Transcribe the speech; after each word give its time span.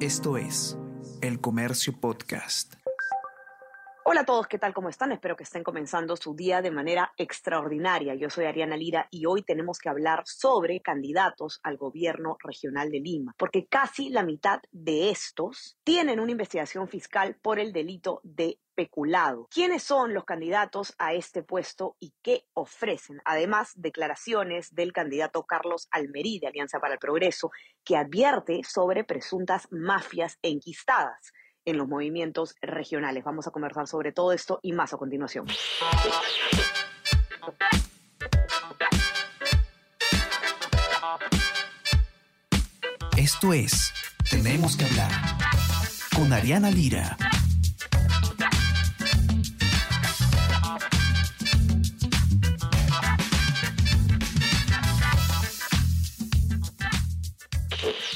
Esto 0.00 0.36
es 0.36 0.76
El 1.22 1.40
Comercio 1.40 1.98
Podcast. 1.98 2.74
Hola 4.04 4.20
a 4.20 4.24
todos, 4.26 4.46
¿qué 4.46 4.58
tal? 4.58 4.74
¿Cómo 4.74 4.90
están? 4.90 5.10
Espero 5.10 5.36
que 5.36 5.44
estén 5.44 5.64
comenzando 5.64 6.16
su 6.16 6.36
día 6.36 6.60
de 6.60 6.70
manera 6.70 7.14
extraordinaria. 7.16 8.14
Yo 8.14 8.28
soy 8.28 8.44
Ariana 8.44 8.76
Lira 8.76 9.08
y 9.10 9.24
hoy 9.24 9.42
tenemos 9.42 9.78
que 9.78 9.88
hablar 9.88 10.22
sobre 10.26 10.82
candidatos 10.82 11.60
al 11.62 11.78
gobierno 11.78 12.36
regional 12.44 12.90
de 12.90 13.00
Lima, 13.00 13.34
porque 13.38 13.66
casi 13.68 14.10
la 14.10 14.22
mitad 14.22 14.60
de 14.70 15.08
estos 15.08 15.78
tienen 15.82 16.20
una 16.20 16.32
investigación 16.32 16.88
fiscal 16.88 17.38
por 17.40 17.58
el 17.58 17.72
delito 17.72 18.20
de 18.22 18.58
peculado. 18.76 19.48
¿Quiénes 19.50 19.82
son 19.82 20.14
los 20.14 20.24
candidatos 20.24 20.94
a 20.98 21.14
este 21.14 21.42
puesto 21.42 21.96
y 21.98 22.14
qué 22.22 22.44
ofrecen? 22.54 23.20
Además, 23.24 23.72
declaraciones 23.74 24.72
del 24.72 24.92
candidato 24.92 25.44
Carlos 25.44 25.88
Almerí 25.90 26.38
de 26.38 26.46
Alianza 26.46 26.78
para 26.78 26.94
el 26.94 27.00
Progreso, 27.00 27.50
que 27.84 27.96
advierte 27.96 28.60
sobre 28.62 29.02
presuntas 29.02 29.66
mafias 29.70 30.38
enquistadas 30.42 31.32
en 31.64 31.78
los 31.78 31.88
movimientos 31.88 32.54
regionales. 32.60 33.24
Vamos 33.24 33.46
a 33.48 33.50
conversar 33.50 33.88
sobre 33.88 34.12
todo 34.12 34.32
esto 34.32 34.60
y 34.62 34.72
más 34.72 34.92
a 34.92 34.98
continuación. 34.98 35.46
Esto 43.16 43.52
es 43.52 43.92
Tenemos 44.30 44.76
que 44.76 44.84
hablar 44.84 45.10
con 46.14 46.32
Ariana 46.32 46.70
Lira. 46.70 47.16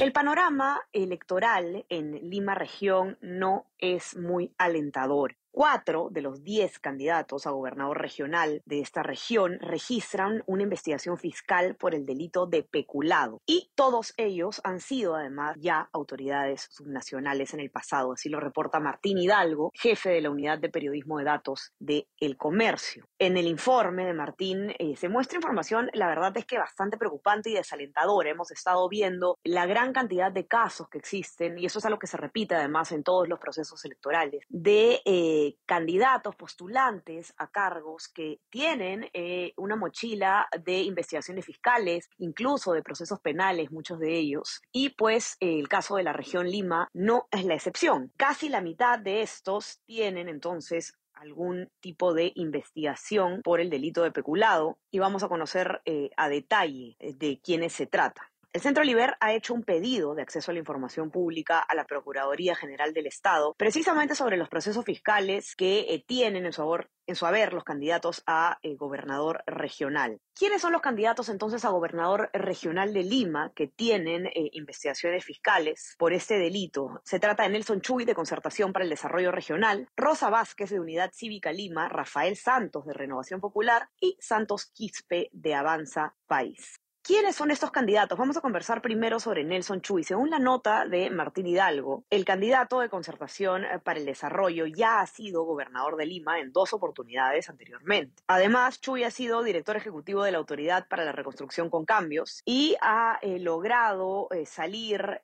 El 0.01 0.13
panorama 0.13 0.81
electoral 0.95 1.85
en 1.91 2.31
Lima 2.31 2.55
región 2.55 3.19
no 3.21 3.67
es 3.77 4.17
muy 4.17 4.51
alentador. 4.57 5.37
Cuatro 5.53 6.11
de 6.13 6.23
los 6.23 6.45
diez 6.45 6.79
candidatos 6.79 7.45
a 7.45 7.51
gobernador 7.51 8.01
regional 8.01 8.63
de 8.67 8.81
esta 8.81 9.03
región 9.03 9.59
registran 9.61 10.45
una 10.47 10.63
investigación 10.63 11.19
fiscal 11.19 11.75
por 11.75 11.93
el 11.93 12.07
delito 12.07 12.47
de 12.47 12.63
peculado 12.63 13.43
y 13.47 13.73
todos 13.75 14.15
ellos 14.17 14.61
han 14.63 14.81
sido 14.81 15.17
además 15.17 15.57
ya 15.59 15.89
autoridades 15.93 16.69
subnacionales 16.71 17.53
en 17.53 17.61
el 17.61 17.71
pasado, 17.71 18.13
así 18.13 18.29
lo 18.29 18.39
reporta 18.39 18.79
Martín 18.79 19.19
Hidalgo, 19.19 19.73
jefe 19.75 20.11
de 20.11 20.21
la 20.21 20.31
unidad 20.31 20.61
de 20.61 20.69
periodismo 20.69 21.19
de 21.19 21.25
datos 21.25 21.73
de 21.81 22.07
El 22.19 22.37
Comercio. 22.37 23.09
En 23.19 23.37
el 23.37 23.49
informe 23.49 24.07
de 24.07 24.15
Martín 24.15 24.73
eh, 24.79 24.95
se 24.95 25.09
muestra 25.09 25.37
información, 25.37 25.91
la 25.95 26.07
verdad 26.07 26.37
es 26.37 26.47
que 26.47 26.59
bastante 26.59 26.97
preocupante 26.97 27.51
y 27.51 27.55
desalentadora. 27.55 28.31
Hemos 28.31 28.53
estado 28.53 28.89
viendo 28.89 29.37
la 29.43 29.67
gran 29.67 29.93
cantidad 29.93 30.31
de 30.31 30.47
casos 30.47 30.89
que 30.89 30.99
existen, 30.99 31.59
y 31.59 31.67
eso 31.67 31.81
es 31.81 31.85
algo 31.85 31.99
que 31.99 32.07
se 32.07 32.17
repite 32.17 32.55
además 32.55 32.93
en 32.93 33.03
todos 33.03 33.29
los 33.29 33.41
procesos 33.41 33.85
electorales, 33.85 34.45
de... 34.49 35.03
Eh, 35.05 35.40
candidatos, 35.67 36.37
postulantes 36.37 37.35
a 37.37 37.49
cargos 37.49 38.09
que 38.09 38.41
tienen 38.51 39.09
eh, 39.13 39.53
una 39.57 39.77
mochila 39.77 40.49
de 40.65 40.83
investigaciones 40.83 41.45
fiscales, 41.45 42.09
incluso 42.19 42.73
de 42.73 42.83
procesos 42.83 43.21
penales, 43.21 43.71
muchos 43.71 43.99
de 43.99 44.17
ellos. 44.19 44.61
Y 44.73 44.91
pues 44.91 45.37
el 45.41 45.69
caso 45.69 45.97
de 45.97 46.05
la 46.05 46.13
región 46.13 46.49
Lima 46.49 46.89
no 46.93 47.27
es 47.31 47.45
la 47.45 47.55
excepción. 47.55 48.13
Casi 48.17 48.49
la 48.49 48.61
mitad 48.61 48.99
de 48.99 49.23
estos 49.23 49.81
tienen 49.87 50.29
entonces 50.29 50.95
algún 51.21 51.69
tipo 51.81 52.15
de 52.15 52.33
investigación 52.35 53.43
por 53.43 53.61
el 53.61 53.71
delito 53.71 54.03
de 54.03 54.11
peculado 54.11 54.79
y 54.91 54.99
vamos 54.99 55.23
a 55.23 55.29
conocer 55.29 55.83
eh, 55.85 56.11
a 56.17 56.29
detalle 56.29 56.97
eh, 56.99 57.15
de 57.15 57.41
quiénes 57.43 57.75
se 57.75 57.87
trata. 57.87 58.30
El 58.53 58.63
Centro 58.63 58.83
Liber 58.83 59.17
ha 59.21 59.33
hecho 59.33 59.55
un 59.55 59.63
pedido 59.63 60.17
de 60.17 60.23
acceso 60.23 60.51
a 60.51 60.55
la 60.55 60.59
información 60.59 61.13
pública 61.13 61.61
a 61.61 61.73
la 61.77 61.85
Procuraduría 61.85 62.57
General 62.57 62.93
del 62.93 63.07
Estado, 63.07 63.55
precisamente 63.57 64.17
sobre 64.17 64.37
los 64.37 64.49
procesos 64.49 64.85
fiscales 64.85 65.55
que 65.55 65.83
eh, 65.83 66.05
tienen 66.05 66.47
en 66.47 66.53
su, 66.53 66.85
en 67.07 67.15
su, 67.15 67.27
haber 67.27 67.53
los 67.53 67.63
candidatos 67.63 68.25
a 68.27 68.59
eh, 68.63 68.75
gobernador 68.75 69.45
regional. 69.47 70.19
¿Quiénes 70.35 70.63
son 70.63 70.73
los 70.73 70.83
candidatos 70.83 71.29
entonces 71.29 71.65
a 71.65 71.69
gobernador 71.69 72.29
regional 72.33 72.93
de 72.93 73.05
Lima 73.05 73.53
que 73.55 73.69
tienen 73.69 74.27
eh, 74.27 74.51
investigaciones 74.55 75.25
fiscales 75.25 75.95
por 75.97 76.13
este 76.13 76.37
delito? 76.37 77.01
Se 77.05 77.21
trata 77.21 77.45
de 77.45 77.51
Nelson 77.51 77.81
Chuy 77.81 78.05
de 78.05 78.17
Concertación 78.17 78.73
para 78.73 78.83
el 78.83 78.91
Desarrollo 78.91 79.31
Regional, 79.31 79.87
Rosa 79.97 80.29
Vázquez 80.29 80.71
de 80.71 80.81
Unidad 80.81 81.13
Cívica 81.15 81.53
Lima, 81.53 81.89
Rafael 81.89 82.35
Santos 82.35 82.85
de 82.85 82.95
Renovación 82.95 83.41
Popular 83.41 83.91
y 84.01 84.17
Santos 84.19 84.73
Quispe 84.75 85.31
de 85.33 85.55
Avanza 85.55 86.17
País. 86.27 86.80
¿Quiénes 87.03 87.35
son 87.35 87.51
estos 87.51 87.71
candidatos? 87.71 88.19
Vamos 88.19 88.37
a 88.37 88.43
conversar 88.43 88.83
primero 88.83 89.19
sobre 89.21 89.43
Nelson 89.43 89.81
Chuy. 89.81 90.05
Según 90.05 90.29
la 90.29 90.39
nota 90.39 90.85
de 90.85 91.09
Martín 91.09 91.47
Hidalgo, 91.47 92.05
el 92.11 92.27
candidato 92.27 92.81
de 92.81 92.91
concertación 92.91 93.65
eh, 93.65 93.79
para 93.83 93.99
el 93.99 94.05
desarrollo 94.05 94.67
ya 94.67 95.01
ha 95.01 95.07
sido 95.07 95.45
gobernador 95.45 95.97
de 95.97 96.05
Lima 96.05 96.41
en 96.41 96.53
dos 96.53 96.75
oportunidades 96.75 97.49
anteriormente. 97.49 98.23
Además, 98.27 98.83
Chuy 98.83 99.05
ha 99.05 99.11
sido 99.11 99.43
director 99.43 99.79
ejecutivo 99.79 100.23
de 100.25 100.33
la 100.33 100.39
Autoridad 100.39 100.89
para 100.89 101.07
la 101.07 101.13
Reconstrucción 101.13 101.71
con 101.71 101.87
Cambios 101.87 102.43
y 102.45 102.77
ha 102.83 103.19
eh, 103.23 103.39
logrado 103.39 104.29
eh, 104.31 104.45
salir 104.45 105.23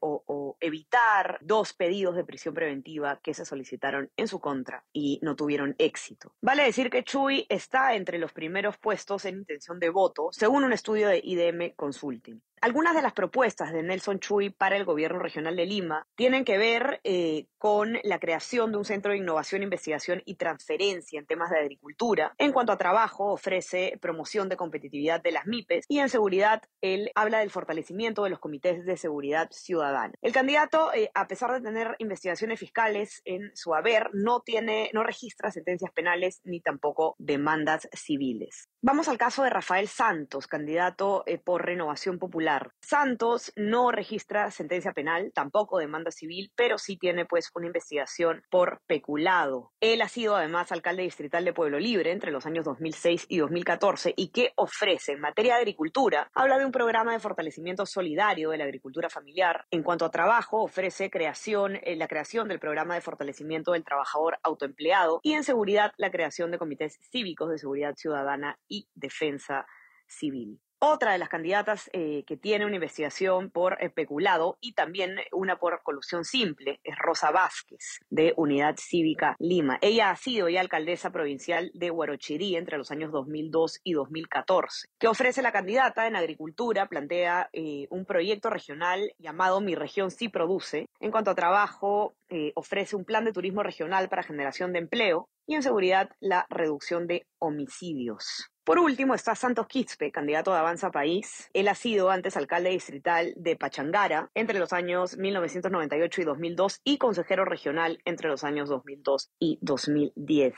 o, 0.00 0.22
o 0.26 0.56
evitar 0.60 1.38
dos 1.40 1.72
pedidos 1.72 2.16
de 2.16 2.24
prisión 2.24 2.52
preventiva 2.52 3.18
que 3.22 3.32
se 3.32 3.46
solicitaron 3.46 4.10
en 4.18 4.28
su 4.28 4.40
contra 4.40 4.84
y 4.92 5.20
no 5.22 5.36
tuvieron 5.36 5.74
éxito. 5.78 6.34
Vale 6.42 6.64
decir 6.64 6.90
que 6.90 7.02
Chuy 7.02 7.46
está 7.48 7.94
entre 7.94 8.18
los 8.18 8.32
primeros 8.32 8.76
puestos 8.76 9.24
en 9.24 9.38
intención 9.38 9.80
de 9.80 9.88
voto, 9.88 10.28
según 10.30 10.64
un 10.64 10.72
estudio 10.72 11.08
de 11.08 11.13
IDM 11.22 11.72
Consulting. 11.76 12.40
Algunas 12.64 12.94
de 12.94 13.02
las 13.02 13.12
propuestas 13.12 13.74
de 13.74 13.82
Nelson 13.82 14.20
Chuy 14.20 14.48
para 14.48 14.78
el 14.78 14.86
gobierno 14.86 15.18
regional 15.18 15.54
de 15.54 15.66
Lima 15.66 16.06
tienen 16.14 16.46
que 16.46 16.56
ver 16.56 16.98
eh, 17.04 17.46
con 17.58 17.98
la 18.04 18.18
creación 18.18 18.72
de 18.72 18.78
un 18.78 18.86
centro 18.86 19.12
de 19.12 19.18
innovación, 19.18 19.62
investigación 19.62 20.22
y 20.24 20.36
transferencia 20.36 21.18
en 21.18 21.26
temas 21.26 21.50
de 21.50 21.58
agricultura. 21.58 22.32
En 22.38 22.52
cuanto 22.52 22.72
a 22.72 22.78
trabajo, 22.78 23.26
ofrece 23.30 23.98
promoción 24.00 24.48
de 24.48 24.56
competitividad 24.56 25.22
de 25.22 25.32
las 25.32 25.46
MIPES 25.46 25.84
y 25.88 25.98
en 25.98 26.08
seguridad, 26.08 26.62
él 26.80 27.10
habla 27.14 27.40
del 27.40 27.50
fortalecimiento 27.50 28.24
de 28.24 28.30
los 28.30 28.38
comités 28.38 28.86
de 28.86 28.96
seguridad 28.96 29.50
ciudadana. 29.50 30.14
El 30.22 30.32
candidato, 30.32 30.90
eh, 30.94 31.10
a 31.12 31.26
pesar 31.26 31.52
de 31.52 31.60
tener 31.60 31.96
investigaciones 31.98 32.58
fiscales 32.58 33.20
en 33.26 33.54
su 33.54 33.74
haber, 33.74 34.08
no 34.14 34.40
tiene, 34.40 34.88
no 34.94 35.02
registra 35.02 35.50
sentencias 35.50 35.92
penales 35.92 36.40
ni 36.44 36.62
tampoco 36.62 37.14
demandas 37.18 37.90
civiles. 37.92 38.70
Vamos 38.80 39.08
al 39.08 39.18
caso 39.18 39.42
de 39.42 39.50
Rafael 39.50 39.88
Santos, 39.88 40.46
candidato 40.46 41.24
eh, 41.26 41.36
por 41.36 41.66
Renovación 41.66 42.18
Popular 42.18 42.53
Santos 42.80 43.52
no 43.56 43.90
registra 43.90 44.50
sentencia 44.50 44.92
penal, 44.92 45.32
tampoco 45.34 45.78
demanda 45.78 46.10
civil, 46.10 46.52
pero 46.54 46.78
sí 46.78 46.96
tiene 46.96 47.24
pues 47.24 47.50
una 47.54 47.66
investigación 47.66 48.42
por 48.50 48.80
peculado. 48.86 49.72
Él 49.80 50.02
ha 50.02 50.08
sido 50.08 50.36
además 50.36 50.72
alcalde 50.72 51.02
distrital 51.02 51.44
de 51.44 51.52
Pueblo 51.52 51.78
Libre 51.78 52.12
entre 52.12 52.30
los 52.30 52.46
años 52.46 52.64
2006 52.64 53.26
y 53.28 53.38
2014 53.38 54.14
y 54.16 54.28
que 54.28 54.52
ofrece 54.56 55.12
en 55.12 55.20
materia 55.20 55.54
de 55.54 55.60
agricultura, 55.60 56.30
habla 56.34 56.58
de 56.58 56.66
un 56.66 56.72
programa 56.72 57.12
de 57.12 57.20
fortalecimiento 57.20 57.86
solidario 57.86 58.50
de 58.50 58.58
la 58.58 58.64
agricultura 58.64 59.08
familiar. 59.08 59.66
En 59.70 59.82
cuanto 59.82 60.04
a 60.04 60.10
trabajo, 60.10 60.62
ofrece 60.62 61.10
creación, 61.10 61.76
eh, 61.76 61.96
la 61.96 62.08
creación 62.08 62.48
del 62.48 62.60
programa 62.60 62.94
de 62.94 63.00
fortalecimiento 63.00 63.72
del 63.72 63.84
trabajador 63.84 64.38
autoempleado 64.42 65.20
y 65.22 65.32
en 65.32 65.44
seguridad 65.44 65.92
la 65.96 66.10
creación 66.10 66.50
de 66.50 66.58
comités 66.58 66.98
cívicos 67.10 67.50
de 67.50 67.58
seguridad 67.58 67.94
ciudadana 67.96 68.58
y 68.68 68.88
defensa 68.94 69.66
civil. 70.06 70.60
Otra 70.78 71.12
de 71.12 71.18
las 71.18 71.28
candidatas 71.28 71.88
eh, 71.92 72.24
que 72.26 72.36
tiene 72.36 72.66
una 72.66 72.74
investigación 72.74 73.50
por 73.50 73.82
especulado 73.82 74.58
y 74.60 74.74
también 74.74 75.16
una 75.32 75.58
por 75.58 75.82
colusión 75.82 76.24
simple 76.24 76.80
es 76.84 76.96
Rosa 76.98 77.30
Vázquez, 77.30 78.00
de 78.10 78.34
Unidad 78.36 78.76
Cívica 78.76 79.34
Lima. 79.38 79.78
Ella 79.80 80.10
ha 80.10 80.16
sido 80.16 80.48
ya 80.48 80.60
alcaldesa 80.60 81.10
provincial 81.10 81.70
de 81.74 81.90
Huarochirí 81.90 82.56
entre 82.56 82.76
los 82.76 82.90
años 82.90 83.12
2002 83.12 83.80
y 83.82 83.94
2014. 83.94 84.88
¿Qué 84.98 85.08
ofrece 85.08 85.40
la 85.42 85.52
candidata 85.52 86.06
en 86.06 86.16
agricultura? 86.16 86.86
Plantea 86.86 87.48
eh, 87.52 87.86
un 87.90 88.04
proyecto 88.04 88.50
regional 88.50 89.12
llamado 89.18 89.60
Mi 89.60 89.74
región 89.74 90.10
sí 90.10 90.28
produce. 90.28 90.88
En 91.00 91.10
cuanto 91.10 91.30
a 91.30 91.34
trabajo, 91.34 92.14
eh, 92.28 92.52
ofrece 92.56 92.96
un 92.96 93.04
plan 93.04 93.24
de 93.24 93.32
turismo 93.32 93.62
regional 93.62 94.08
para 94.08 94.22
generación 94.22 94.72
de 94.72 94.80
empleo 94.80 95.28
y 95.46 95.54
en 95.54 95.62
seguridad 95.62 96.10
la 96.20 96.46
reducción 96.50 97.06
de 97.06 97.26
homicidios. 97.38 98.50
Por 98.64 98.78
último 98.78 99.14
está 99.14 99.34
Santos 99.34 99.66
Quispe, 99.66 100.10
candidato 100.10 100.50
de 100.50 100.56
Avanza 100.56 100.90
País. 100.90 101.50
Él 101.52 101.68
ha 101.68 101.74
sido 101.74 102.08
antes 102.08 102.34
alcalde 102.34 102.70
distrital 102.70 103.34
de 103.36 103.56
Pachangara 103.56 104.30
entre 104.34 104.58
los 104.58 104.72
años 104.72 105.18
1998 105.18 106.22
y 106.22 106.24
2002 106.24 106.80
y 106.82 106.96
consejero 106.96 107.44
regional 107.44 108.00
entre 108.06 108.30
los 108.30 108.42
años 108.42 108.70
2002 108.70 109.30
y 109.38 109.58
2010. 109.60 110.54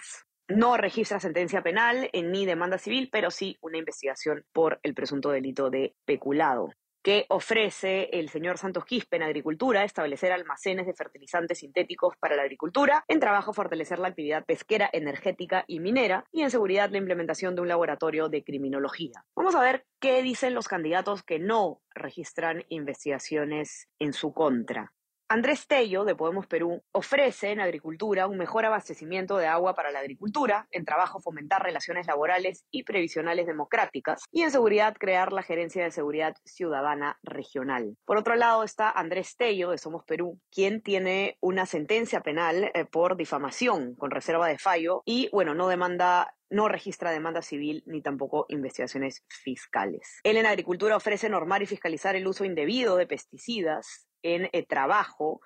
No 0.47 0.77
registra 0.77 1.19
sentencia 1.19 1.65
penal 1.65 2.09
ni 2.15 2.47
demanda 2.47 2.79
civil, 2.79 3.09
pero 3.11 3.33
sí 3.33 3.59
una 3.61 3.79
investigación 3.79 4.45
por 4.53 4.79
el 4.85 4.95
presunto 4.95 5.31
delito 5.31 5.69
de 5.69 5.97
peculado 6.05 6.71
que 7.07 7.25
ofrece 7.29 8.09
el 8.19 8.31
señor 8.31 8.59
Santos 8.59 8.85
Quispe 8.85 9.15
en 9.15 9.23
Agricultura, 9.23 9.85
establecer 9.85 10.33
almacenes 10.33 10.87
de 10.87 10.93
fertilizantes 10.93 11.61
sintéticos 11.61 12.17
para 12.19 12.35
la 12.35 12.43
agricultura, 12.43 13.05
en 13.07 13.21
trabajo 13.21 13.53
fortalecer 13.53 14.01
la 14.01 14.09
actividad 14.09 14.45
pesquera, 14.45 14.91
energética 14.93 15.65
y 15.69 15.79
minera, 15.79 16.25
y 16.33 16.43
en 16.43 16.51
seguridad 16.51 16.91
la 16.91 16.99
implementación 16.99 17.55
de 17.55 17.63
un 17.63 17.69
laboratorio 17.69 18.29
de 18.29 18.43
criminología. 18.43 19.25
Vamos 19.37 19.55
a 19.55 19.61
ver 19.61 19.87
qué 20.01 20.21
dicen 20.25 20.55
los 20.55 20.67
candidatos 20.67 21.23
que 21.23 21.39
no 21.39 21.81
registran 21.95 22.65
investigaciones 22.71 23.87
en 24.01 24.13
su 24.13 24.33
contra. 24.33 24.93
Andrés 25.29 25.67
Tello, 25.67 26.05
de 26.05 26.15
Podemos 26.15 26.47
Perú, 26.47 26.85
ofrece 26.93 27.51
en 27.51 27.59
agricultura 27.59 28.29
un 28.29 28.39
mejor 28.39 28.65
abastecimiento 28.65 29.37
de 29.37 29.49
agua 29.49 29.75
para 29.75 29.91
la 29.91 29.99
agricultura, 29.99 30.69
en 30.71 30.85
trabajo 30.85 31.21
fomentar 31.21 31.65
relaciones 31.65 32.07
laborales 32.07 32.65
y 32.71 32.85
previsionales 32.85 33.49
democráticas 33.49 34.23
y 34.31 34.43
en 34.43 34.53
seguridad 34.53 34.95
crear 34.97 35.33
la 35.33 35.43
Gerencia 35.43 35.83
de 35.83 35.91
Seguridad 35.91 36.37
Ciudadana 36.45 37.19
Regional. 37.25 37.97
Por 38.05 38.19
otro 38.19 38.37
lado 38.37 38.63
está 38.63 38.89
Andrés 38.89 39.37
Tello, 39.37 39.71
de 39.71 39.79
Somos 39.79 40.05
Perú, 40.05 40.39
quien 40.53 40.81
tiene 40.81 41.39
una 41.41 41.67
sentencia 41.67 42.21
penal 42.21 42.71
eh, 42.73 42.85
por 42.85 43.17
difamación 43.17 43.97
con 43.97 44.13
reserva 44.13 44.47
de 44.47 44.59
fallo 44.59 45.03
y, 45.07 45.29
bueno, 45.33 45.55
no 45.55 45.67
demanda 45.67 46.37
no 46.49 46.69
registra 46.69 47.11
demanda 47.11 47.43
civil 47.43 47.83
ni 47.87 48.03
tampoco 48.03 48.47
investigaciones 48.49 49.25
fiscales. 49.29 50.21
Él 50.23 50.37
en 50.37 50.47
agricultura 50.47 50.97
ofrece 50.97 51.29
normar 51.29 51.63
y 51.63 51.67
fiscalizar 51.67 52.15
el 52.15 52.27
uso 52.27 52.45
indebido 52.45 52.97
de 52.97 53.07
pesticidas, 53.07 54.07
en 54.35 54.49
eh, 54.53 54.65
trabajo 54.65 55.41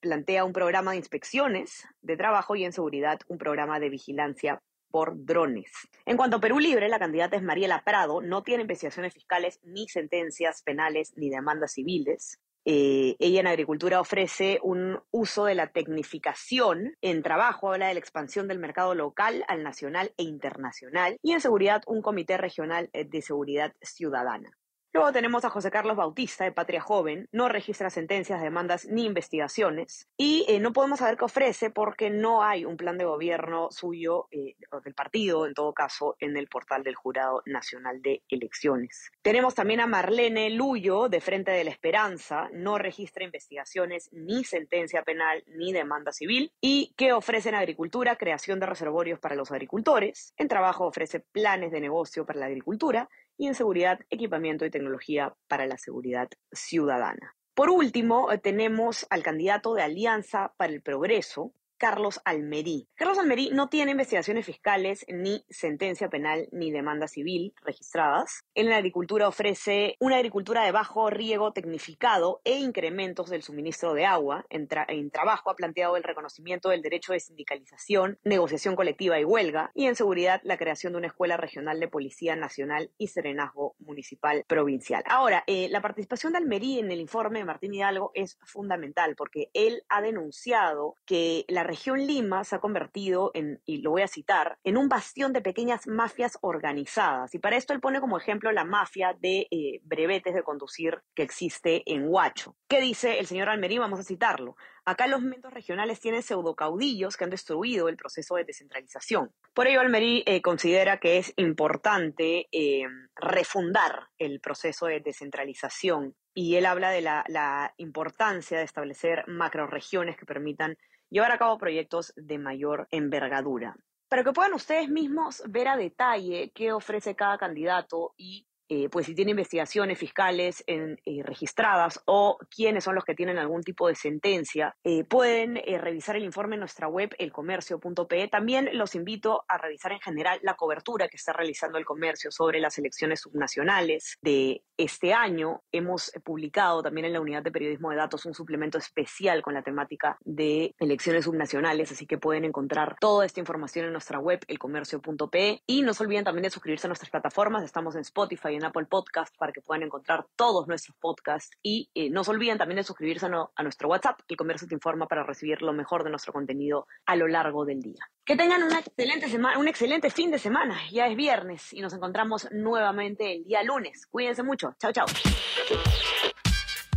plantea 0.00 0.44
un 0.44 0.52
programa 0.52 0.92
de 0.92 0.98
inspecciones 0.98 1.86
de 2.02 2.16
trabajo 2.16 2.54
y 2.54 2.64
en 2.64 2.72
seguridad 2.72 3.18
un 3.28 3.38
programa 3.38 3.80
de 3.80 3.88
vigilancia 3.88 4.62
por 4.90 5.24
drones. 5.24 5.72
En 6.04 6.16
cuanto 6.16 6.36
a 6.36 6.40
Perú 6.40 6.58
Libre, 6.58 6.88
la 6.88 6.98
candidata 6.98 7.36
es 7.36 7.42
Mariela 7.42 7.82
Prado, 7.82 8.20
no 8.20 8.42
tiene 8.42 8.62
investigaciones 8.62 9.14
fiscales 9.14 9.58
ni 9.64 9.88
sentencias 9.88 10.62
penales 10.62 11.12
ni 11.16 11.30
demandas 11.30 11.72
civiles. 11.72 12.38
Eh, 12.68 13.14
ella 13.18 13.40
en 13.40 13.46
agricultura 13.46 14.00
ofrece 14.00 14.58
un 14.62 15.00
uso 15.12 15.44
de 15.44 15.54
la 15.54 15.68
tecnificación 15.68 16.96
en 17.00 17.22
trabajo, 17.22 17.72
habla 17.72 17.88
de 17.88 17.94
la 17.94 18.00
expansión 18.00 18.48
del 18.48 18.58
mercado 18.58 18.94
local 18.94 19.44
al 19.48 19.62
nacional 19.62 20.12
e 20.16 20.24
internacional 20.24 21.16
y 21.22 21.32
en 21.32 21.40
seguridad 21.40 21.82
un 21.86 22.02
comité 22.02 22.36
regional 22.36 22.90
eh, 22.92 23.04
de 23.04 23.22
seguridad 23.22 23.72
ciudadana. 23.80 24.50
Luego 24.96 25.12
tenemos 25.12 25.44
a 25.44 25.50
José 25.50 25.70
Carlos 25.70 25.94
Bautista, 25.94 26.44
de 26.44 26.52
Patria 26.52 26.80
Joven, 26.80 27.28
no 27.30 27.50
registra 27.50 27.90
sentencias, 27.90 28.40
demandas 28.40 28.86
ni 28.86 29.04
investigaciones. 29.04 30.08
Y 30.16 30.46
eh, 30.48 30.58
no 30.58 30.72
podemos 30.72 31.00
saber 31.00 31.18
qué 31.18 31.26
ofrece 31.26 31.68
porque 31.68 32.08
no 32.08 32.42
hay 32.42 32.64
un 32.64 32.78
plan 32.78 32.96
de 32.96 33.04
gobierno 33.04 33.68
suyo, 33.70 34.26
eh, 34.30 34.56
del 34.82 34.94
partido 34.94 35.46
en 35.46 35.52
todo 35.52 35.74
caso, 35.74 36.16
en 36.18 36.38
el 36.38 36.48
portal 36.48 36.82
del 36.82 36.94
Jurado 36.94 37.42
Nacional 37.44 38.00
de 38.00 38.22
Elecciones. 38.30 39.10
Tenemos 39.20 39.54
también 39.54 39.80
a 39.80 39.86
Marlene 39.86 40.48
Luyo, 40.48 41.10
de 41.10 41.20
Frente 41.20 41.50
de 41.50 41.64
la 41.64 41.72
Esperanza, 41.72 42.48
no 42.54 42.78
registra 42.78 43.22
investigaciones 43.22 44.08
ni 44.12 44.44
sentencia 44.44 45.02
penal 45.02 45.44
ni 45.46 45.74
demanda 45.74 46.10
civil. 46.10 46.54
Y 46.62 46.94
que 46.96 47.12
ofrece 47.12 47.50
en 47.50 47.56
agricultura 47.56 48.16
creación 48.16 48.60
de 48.60 48.64
reservorios 48.64 49.18
para 49.18 49.34
los 49.34 49.52
agricultores, 49.52 50.32
en 50.38 50.48
trabajo 50.48 50.86
ofrece 50.86 51.20
planes 51.20 51.70
de 51.70 51.82
negocio 51.82 52.24
para 52.24 52.40
la 52.40 52.46
agricultura 52.46 53.10
y 53.38 53.46
en 53.46 53.54
seguridad, 53.54 54.00
equipamiento 54.10 54.64
y 54.64 54.70
tecnología 54.70 55.34
para 55.48 55.66
la 55.66 55.78
seguridad 55.78 56.28
ciudadana. 56.52 57.36
Por 57.54 57.70
último, 57.70 58.30
eh, 58.30 58.38
tenemos 58.38 59.06
al 59.10 59.22
candidato 59.22 59.74
de 59.74 59.82
Alianza 59.82 60.52
para 60.56 60.72
el 60.72 60.82
Progreso, 60.82 61.52
Carlos 61.78 62.20
Almerí. 62.24 62.88
Carlos 62.94 63.18
Almerí 63.18 63.50
no 63.52 63.68
tiene 63.68 63.90
investigaciones 63.92 64.46
fiscales, 64.46 65.04
ni 65.08 65.44
sentencia 65.50 66.08
penal, 66.08 66.48
ni 66.52 66.70
demanda 66.70 67.08
civil 67.08 67.54
registradas. 67.62 68.44
En 68.54 68.68
la 68.68 68.76
agricultura 68.76 69.28
ofrece 69.28 69.96
una 70.00 70.16
agricultura 70.16 70.64
de 70.64 70.72
bajo 70.72 71.10
riego 71.10 71.52
tecnificado 71.52 72.40
e 72.44 72.58
incrementos 72.58 73.28
del 73.30 73.42
suministro 73.42 73.94
de 73.94 74.06
agua. 74.06 74.46
En, 74.48 74.66
trabajo 75.10 75.50
ha 75.50 75.56
planteado 75.56 75.96
el 75.96 76.02
reconocimiento 76.02 76.70
del 76.70 76.82
derecho 76.82 77.12
de 77.12 77.20
sindicalización, 77.20 78.18
negociación 78.24 78.76
colectiva 78.76 79.20
y 79.20 79.24
huelga. 79.24 79.70
Y 79.74 79.86
en 79.86 79.96
seguridad, 79.96 80.40
la 80.44 80.56
creación 80.56 80.92
de 80.92 80.98
una 80.98 81.06
escuela 81.08 81.36
regional 81.36 81.80
de 81.80 81.88
policía 81.88 82.36
nacional 82.36 82.90
y 82.98 83.08
serenazgo 83.08 83.76
municipal 83.78 84.44
provincial. 84.46 85.02
Ahora, 85.06 85.44
eh, 85.46 85.68
la 85.70 85.82
participación 85.82 86.32
de 86.32 86.38
Almerí 86.38 86.78
en 86.78 86.90
el 86.90 87.00
informe 87.00 87.40
de 87.40 87.44
Martín 87.44 87.74
Hidalgo 87.74 88.10
es 88.14 88.38
fundamental 88.42 89.14
porque 89.16 89.50
él 89.52 89.82
ha 89.88 90.00
denunciado 90.00 90.96
que 91.04 91.44
la 91.48 91.65
región 91.66 92.06
Lima 92.06 92.44
se 92.44 92.56
ha 92.56 92.60
convertido 92.60 93.30
en, 93.34 93.60
y 93.64 93.78
lo 93.78 93.90
voy 93.90 94.02
a 94.02 94.08
citar, 94.08 94.58
en 94.64 94.76
un 94.76 94.88
bastión 94.88 95.32
de 95.32 95.42
pequeñas 95.42 95.86
mafias 95.86 96.38
organizadas. 96.40 97.34
Y 97.34 97.38
para 97.38 97.56
esto 97.56 97.72
él 97.72 97.80
pone 97.80 98.00
como 98.00 98.18
ejemplo 98.18 98.52
la 98.52 98.64
mafia 98.64 99.16
de 99.18 99.46
eh, 99.50 99.80
brevetes 99.82 100.34
de 100.34 100.42
conducir 100.42 101.02
que 101.14 101.22
existe 101.22 101.82
en 101.92 102.08
Huacho. 102.08 102.56
¿Qué 102.68 102.80
dice 102.80 103.18
el 103.18 103.26
señor 103.26 103.48
Almerí? 103.48 103.78
Vamos 103.78 104.00
a 104.00 104.04
citarlo. 104.04 104.56
Acá 104.84 105.08
los 105.08 105.20
momentos 105.20 105.52
regionales 105.52 105.98
tienen 105.98 106.22
pseudocaudillos 106.22 107.16
que 107.16 107.24
han 107.24 107.30
destruido 107.30 107.88
el 107.88 107.96
proceso 107.96 108.36
de 108.36 108.44
descentralización. 108.44 109.32
Por 109.52 109.66
ello, 109.66 109.80
Almerí 109.80 110.22
eh, 110.26 110.40
considera 110.42 110.98
que 110.98 111.18
es 111.18 111.32
importante 111.36 112.46
eh, 112.52 112.84
refundar 113.16 114.08
el 114.18 114.40
proceso 114.40 114.86
de 114.86 115.00
descentralización 115.00 116.14
y 116.34 116.54
él 116.54 116.66
habla 116.66 116.90
de 116.90 117.00
la, 117.00 117.24
la 117.26 117.74
importancia 117.78 118.58
de 118.58 118.64
establecer 118.64 119.24
macroregiones 119.26 120.16
que 120.16 120.26
permitan 120.26 120.76
llevar 121.10 121.32
a 121.32 121.38
cabo 121.38 121.58
proyectos 121.58 122.12
de 122.16 122.38
mayor 122.38 122.88
envergadura. 122.90 123.76
Para 124.08 124.22
que 124.22 124.32
puedan 124.32 124.54
ustedes 124.54 124.88
mismos 124.88 125.42
ver 125.48 125.68
a 125.68 125.76
detalle 125.76 126.52
qué 126.54 126.72
ofrece 126.72 127.16
cada 127.16 127.38
candidato 127.38 128.14
y 128.16 128.46
eh, 128.68 128.88
pues 128.88 129.06
si 129.06 129.14
tiene 129.14 129.30
investigaciones 129.30 129.98
fiscales 129.98 130.64
eh, 130.66 130.96
registradas 131.22 132.02
o 132.06 132.38
quiénes 132.50 132.82
son 132.82 132.96
los 132.96 133.04
que 133.04 133.14
tienen 133.14 133.38
algún 133.38 133.62
tipo 133.62 133.86
de 133.86 133.94
sentencia, 133.94 134.76
eh, 134.82 135.04
pueden 135.04 135.54
revisar 135.54 136.16
el 136.16 136.24
informe 136.24 136.56
en 136.56 136.60
nuestra 136.60 136.88
web 136.88 137.14
elcomercio.pe. 137.18 138.28
También 138.28 138.70
los 138.72 138.94
invito 138.94 139.44
a 139.46 139.58
revisar 139.58 139.92
en 139.92 140.00
general 140.00 140.40
la 140.42 140.54
cobertura 140.54 141.08
que 141.08 141.16
está 141.16 141.32
realizando 141.32 141.78
el 141.78 141.84
comercio 141.84 142.30
sobre 142.32 142.58
las 142.58 142.76
elecciones 142.78 143.20
subnacionales 143.20 144.18
de 144.20 144.62
este 144.76 145.12
año. 145.12 145.62
Hemos 145.70 146.10
publicado 146.24 146.82
también 146.82 147.06
en 147.06 147.12
la 147.12 147.20
unidad 147.20 147.42
de 147.42 147.52
periodismo 147.52 147.90
de 147.90 147.96
datos 147.96 148.26
un 148.26 148.34
suplemento 148.34 148.78
especial 148.78 149.42
con 149.42 149.54
la 149.54 149.62
temática 149.62 150.18
de 150.24 150.74
elecciones 150.78 151.24
subnacionales, 151.24 151.92
así 151.92 152.06
que 152.06 152.18
pueden 152.18 152.44
encontrar 152.44 152.96
toda 153.00 153.24
esta 153.24 153.40
información 153.40 153.86
en 153.86 153.92
nuestra 153.92 154.18
web 154.18 154.40
elcomercio.pe 154.48 155.62
y 155.66 155.82
no 155.82 155.94
se 155.94 156.02
olviden 156.02 156.24
también 156.24 156.42
de 156.42 156.50
suscribirse 156.50 156.86
a 156.86 156.90
nuestras 156.90 157.10
plataformas. 157.10 157.62
Estamos 157.62 157.94
en 157.94 158.00
Spotify 158.00 158.55
en 158.56 158.64
Apple 158.64 158.86
Podcast 158.86 159.34
para 159.36 159.52
que 159.52 159.60
puedan 159.60 159.82
encontrar 159.82 160.26
todos 160.36 160.66
nuestros 160.66 160.96
podcasts. 160.98 161.56
Y 161.62 161.90
eh, 161.94 162.10
no 162.10 162.24
se 162.24 162.30
olviden 162.30 162.58
también 162.58 162.76
de 162.76 162.82
suscribirse 162.82 163.26
a, 163.26 163.62
nuestro 163.62 163.88
WhatsApp, 163.88 164.20
El 164.28 164.36
Comercio 164.36 164.68
Te 164.68 164.74
Informa, 164.74 165.06
para 165.06 165.22
recibir 165.22 165.62
lo 165.62 165.72
mejor 165.72 166.04
de 166.04 166.10
nuestro 166.10 166.32
contenido 166.32 166.86
a 167.06 167.16
lo 167.16 167.28
largo 167.28 167.64
del 167.64 167.80
día. 167.80 168.10
Que 168.24 168.36
tengan 168.36 168.62
una 168.62 168.80
excelente 168.80 169.28
semana, 169.28 169.58
un 169.58 169.68
excelente 169.68 170.10
fin 170.10 170.30
de 170.30 170.38
semana. 170.38 170.78
Ya 170.90 171.06
es 171.06 171.16
viernes 171.16 171.72
y 171.72 171.80
nos 171.80 171.92
encontramos 171.92 172.48
nuevamente 172.50 173.32
el 173.32 173.44
día 173.44 173.62
lunes. 173.62 174.06
Cuídense 174.06 174.42
mucho. 174.42 174.74
Chao, 174.78 174.92
chao. 174.92 175.06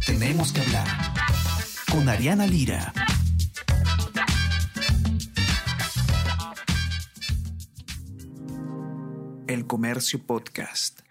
Tenemos 0.06 0.51
que 0.51 0.61
hablar 0.61 0.88
con 1.91 2.09
Ariana 2.09 2.47
Lira. 2.47 2.94
El 9.47 9.66
Comercio 9.66 10.19
Podcast. 10.28 11.01